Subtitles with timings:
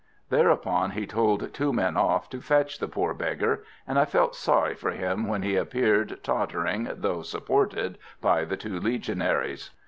[0.29, 4.73] Thereupon he told two men off to fetch the poor beggar, and I felt sorry
[4.73, 9.69] for him when he appeared tottering, though supported by the two Legionaries.